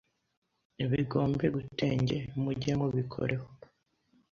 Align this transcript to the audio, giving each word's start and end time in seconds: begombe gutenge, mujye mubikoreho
begombe 0.91 1.45
gutenge, 1.55 2.17
mujye 2.41 2.71
mubikoreho 2.79 3.47